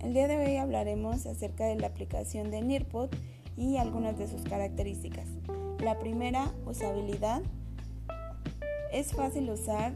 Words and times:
el 0.00 0.14
día 0.14 0.28
de 0.28 0.38
hoy 0.38 0.56
hablaremos 0.56 1.26
acerca 1.26 1.66
de 1.66 1.76
la 1.76 1.88
aplicación 1.88 2.50
de 2.50 2.62
Nearpod 2.62 3.10
y 3.56 3.76
algunas 3.76 4.18
de 4.18 4.26
sus 4.26 4.42
características. 4.42 5.28
La 5.78 5.98
primera, 5.98 6.52
usabilidad. 6.66 7.42
Es 8.92 9.12
fácil 9.12 9.50
usar 9.50 9.92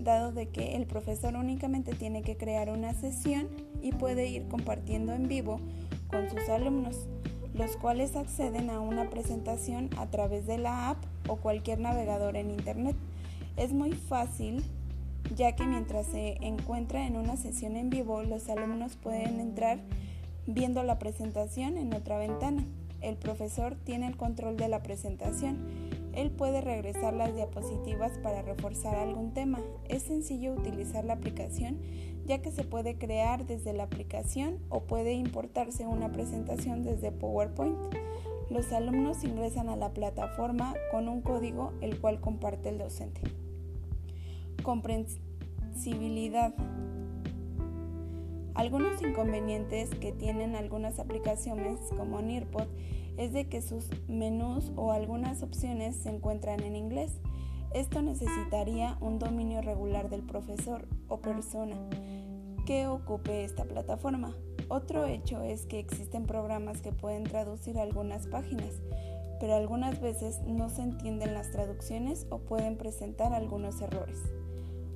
dado 0.00 0.32
de 0.32 0.48
que 0.48 0.76
el 0.76 0.86
profesor 0.86 1.36
únicamente 1.36 1.92
tiene 1.94 2.22
que 2.22 2.36
crear 2.36 2.70
una 2.70 2.92
sesión 2.92 3.48
y 3.82 3.92
puede 3.92 4.28
ir 4.28 4.46
compartiendo 4.48 5.12
en 5.12 5.28
vivo 5.28 5.60
con 6.08 6.28
sus 6.28 6.48
alumnos, 6.48 7.06
los 7.54 7.76
cuales 7.76 8.16
acceden 8.16 8.68
a 8.68 8.80
una 8.80 9.10
presentación 9.10 9.90
a 9.96 10.06
través 10.06 10.46
de 10.46 10.58
la 10.58 10.90
app 10.90 10.98
o 11.28 11.36
cualquier 11.36 11.80
navegador 11.80 12.36
en 12.36 12.50
Internet. 12.50 12.96
Es 13.56 13.72
muy 13.72 13.92
fácil 13.92 14.64
ya 15.34 15.54
que 15.54 15.66
mientras 15.66 16.06
se 16.06 16.36
encuentra 16.40 17.06
en 17.06 17.16
una 17.16 17.36
sesión 17.36 17.76
en 17.76 17.90
vivo, 17.90 18.22
los 18.22 18.48
alumnos 18.48 18.96
pueden 18.96 19.40
entrar 19.40 19.80
viendo 20.46 20.82
la 20.82 20.98
presentación 20.98 21.76
en 21.76 21.94
otra 21.94 22.18
ventana. 22.18 22.64
El 23.00 23.16
profesor 23.16 23.76
tiene 23.76 24.06
el 24.06 24.16
control 24.16 24.56
de 24.56 24.68
la 24.68 24.82
presentación. 24.82 25.58
Él 26.14 26.30
puede 26.30 26.60
regresar 26.60 27.14
las 27.14 27.34
diapositivas 27.34 28.18
para 28.18 28.42
reforzar 28.42 28.96
algún 28.96 29.32
tema. 29.32 29.60
Es 29.88 30.02
sencillo 30.02 30.52
utilizar 30.54 31.04
la 31.04 31.12
aplicación 31.12 31.78
ya 32.28 32.42
que 32.42 32.52
se 32.52 32.62
puede 32.62 32.98
crear 32.98 33.46
desde 33.46 33.72
la 33.72 33.84
aplicación 33.84 34.58
o 34.68 34.82
puede 34.82 35.14
importarse 35.14 35.86
una 35.86 36.12
presentación 36.12 36.82
desde 36.82 37.10
PowerPoint. 37.10 37.76
Los 38.50 38.70
alumnos 38.72 39.24
ingresan 39.24 39.70
a 39.70 39.76
la 39.76 39.92
plataforma 39.94 40.74
con 40.90 41.08
un 41.08 41.22
código 41.22 41.72
el 41.80 41.98
cual 41.98 42.20
comparte 42.20 42.68
el 42.68 42.78
docente. 42.78 43.22
Comprensibilidad. 44.62 46.54
Algunos 48.54 49.00
inconvenientes 49.00 49.90
que 49.90 50.12
tienen 50.12 50.56
algunas 50.56 50.98
aplicaciones 50.98 51.78
como 51.96 52.20
Nearpod 52.20 52.66
es 53.16 53.32
de 53.32 53.48
que 53.48 53.62
sus 53.62 53.88
menús 54.08 54.72
o 54.76 54.92
algunas 54.92 55.42
opciones 55.42 55.96
se 55.96 56.10
encuentran 56.10 56.60
en 56.62 56.76
inglés. 56.76 57.12
Esto 57.72 58.02
necesitaría 58.02 58.96
un 59.00 59.18
dominio 59.18 59.60
regular 59.62 60.10
del 60.10 60.22
profesor 60.22 60.88
o 61.08 61.18
persona 61.20 61.76
que 62.66 62.86
ocupe 62.86 63.44
esta 63.44 63.64
plataforma. 63.64 64.34
Otro 64.68 65.06
hecho 65.06 65.42
es 65.42 65.64
que 65.66 65.78
existen 65.78 66.26
programas 66.26 66.82
que 66.82 66.92
pueden 66.92 67.24
traducir 67.24 67.78
algunas 67.78 68.26
páginas, 68.26 68.82
pero 69.40 69.54
algunas 69.54 70.00
veces 70.00 70.40
no 70.46 70.68
se 70.68 70.82
entienden 70.82 71.32
las 71.32 71.50
traducciones 71.50 72.26
o 72.28 72.40
pueden 72.40 72.76
presentar 72.76 73.32
algunos 73.32 73.80
errores. 73.80 74.20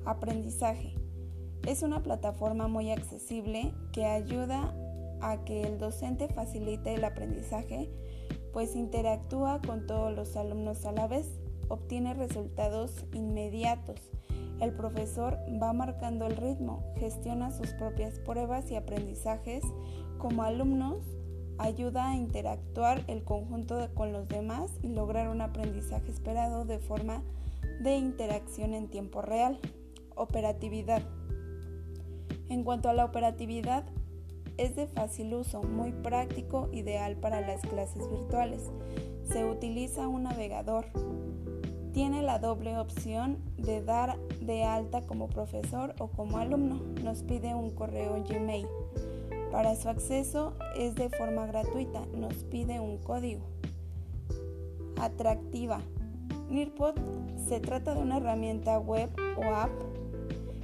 Aprendizaje. 0.05 0.95
Es 1.65 1.81
una 1.81 2.03
plataforma 2.03 2.67
muy 2.67 2.91
accesible 2.91 3.73
que 3.93 4.05
ayuda 4.05 4.75
a 5.21 5.45
que 5.45 5.63
el 5.63 5.79
docente 5.79 6.27
facilite 6.27 6.93
el 6.93 7.05
aprendizaje, 7.05 7.89
pues 8.51 8.75
interactúa 8.75 9.61
con 9.65 9.87
todos 9.87 10.13
los 10.13 10.35
alumnos 10.35 10.85
a 10.85 10.91
la 10.91 11.07
vez, 11.07 11.39
obtiene 11.69 12.13
resultados 12.13 13.05
inmediatos. 13.13 13.99
El 14.59 14.73
profesor 14.73 15.37
va 15.61 15.71
marcando 15.73 16.25
el 16.25 16.35
ritmo, 16.35 16.83
gestiona 16.97 17.51
sus 17.51 17.69
propias 17.73 18.19
pruebas 18.19 18.69
y 18.71 18.75
aprendizajes. 18.75 19.63
Como 20.17 20.43
alumnos, 20.43 20.99
ayuda 21.57 22.09
a 22.09 22.15
interactuar 22.15 23.03
el 23.07 23.23
conjunto 23.23 23.89
con 23.93 24.11
los 24.11 24.27
demás 24.27 24.71
y 24.81 24.89
lograr 24.89 25.29
un 25.29 25.41
aprendizaje 25.41 26.11
esperado 26.11 26.65
de 26.65 26.79
forma 26.79 27.23
de 27.81 27.97
interacción 27.97 28.73
en 28.73 28.89
tiempo 28.89 29.21
real. 29.21 29.59
Operatividad. 30.15 31.01
En 32.49 32.63
cuanto 32.63 32.89
a 32.89 32.93
la 32.93 33.05
operatividad, 33.05 33.85
es 34.57 34.75
de 34.75 34.87
fácil 34.87 35.33
uso, 35.33 35.63
muy 35.63 35.91
práctico, 35.91 36.69
ideal 36.71 37.15
para 37.15 37.41
las 37.41 37.61
clases 37.61 38.09
virtuales. 38.09 38.71
Se 39.23 39.45
utiliza 39.45 40.07
un 40.07 40.23
navegador. 40.23 40.85
Tiene 41.93 42.21
la 42.21 42.39
doble 42.39 42.77
opción 42.77 43.37
de 43.57 43.83
dar 43.83 44.17
de 44.41 44.63
alta 44.63 45.01
como 45.01 45.27
profesor 45.27 45.95
o 45.99 46.07
como 46.07 46.37
alumno. 46.37 46.81
Nos 47.03 47.23
pide 47.23 47.55
un 47.55 47.71
correo 47.71 48.23
Gmail. 48.23 48.67
Para 49.51 49.75
su 49.75 49.89
acceso 49.89 50.53
es 50.75 50.95
de 50.95 51.09
forma 51.09 51.45
gratuita. 51.45 52.01
Nos 52.15 52.43
pide 52.43 52.79
un 52.79 52.97
código. 52.97 53.41
Atractiva. 54.99 55.79
Nearpod 56.49 56.95
se 57.47 57.59
trata 57.59 57.95
de 57.95 58.01
una 58.01 58.17
herramienta 58.17 58.77
web 58.79 59.09
o 59.37 59.43
app 59.43 59.71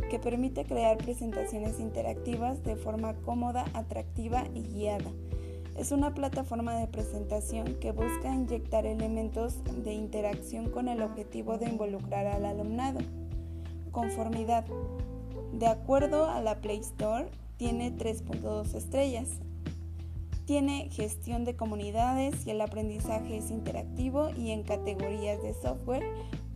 que 0.09 0.19
permite 0.19 0.65
crear 0.65 0.97
presentaciones 0.97 1.79
interactivas 1.79 2.63
de 2.63 2.75
forma 2.75 3.13
cómoda, 3.15 3.65
atractiva 3.73 4.43
y 4.53 4.63
guiada. 4.63 5.11
Es 5.77 5.93
una 5.93 6.13
plataforma 6.13 6.75
de 6.75 6.87
presentación 6.87 7.75
que 7.75 7.93
busca 7.93 8.33
inyectar 8.33 8.85
elementos 8.85 9.63
de 9.85 9.93
interacción 9.93 10.69
con 10.69 10.89
el 10.89 11.01
objetivo 11.01 11.57
de 11.57 11.69
involucrar 11.69 12.27
al 12.27 12.43
alumnado. 12.43 12.99
Conformidad. 13.91 14.65
De 15.53 15.67
acuerdo 15.67 16.29
a 16.29 16.41
la 16.41 16.59
Play 16.59 16.79
Store, 16.79 17.29
tiene 17.55 17.95
3.2 17.95 18.75
estrellas. 18.75 19.29
Tiene 20.45 20.89
gestión 20.89 21.45
de 21.45 21.55
comunidades 21.55 22.45
y 22.45 22.49
el 22.49 22.59
aprendizaje 22.59 23.37
es 23.37 23.49
interactivo 23.49 24.31
y 24.31 24.51
en 24.51 24.63
categorías 24.63 25.41
de 25.41 25.53
software 25.53 26.03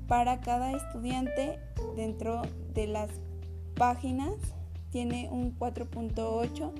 para 0.07 0.41
cada 0.41 0.71
estudiante 0.71 1.59
dentro 1.95 2.41
de 2.73 2.87
las 2.87 3.09
páginas 3.75 4.35
tiene 4.91 5.29
un 5.31 5.57
4.8 5.57 6.71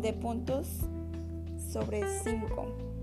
de 0.00 0.12
puntos 0.12 0.66
sobre 1.72 2.02
5. 2.22 2.93